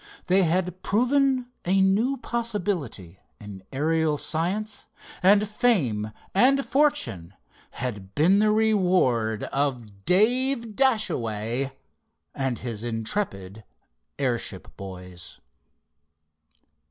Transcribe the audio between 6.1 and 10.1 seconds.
and fortune had been the reward of